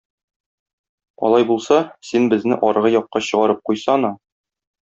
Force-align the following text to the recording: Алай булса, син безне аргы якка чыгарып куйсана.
Алай 1.27 1.45
булса, 1.51 1.77
син 2.13 2.27
безне 2.33 2.59
аргы 2.71 2.95
якка 2.97 3.25
чыгарып 3.29 3.63
куйсана. 3.73 4.13